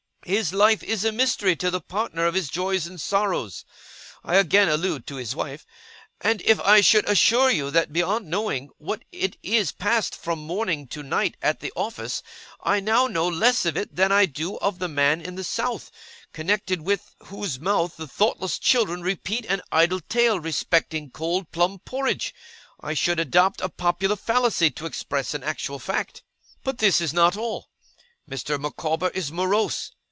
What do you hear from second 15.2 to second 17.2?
in the south, connected with